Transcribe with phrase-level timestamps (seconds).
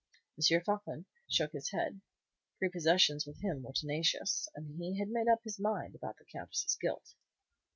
[0.35, 0.61] M.
[0.61, 2.01] Floçon shook his head.
[2.57, 6.75] Prepossessions with him were tenacious, and he had made up his mind about the Countess's
[6.75, 7.13] guilt.